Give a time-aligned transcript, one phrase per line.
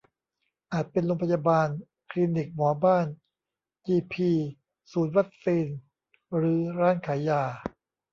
[0.73, 1.67] อาจเป็นโรงพยาบาล
[2.09, 3.07] คลีนิกหมอบ้าน
[3.85, 4.29] จีพี
[4.91, 5.67] ศูนย์วัคซีน
[6.35, 7.41] หรือร้านขายยา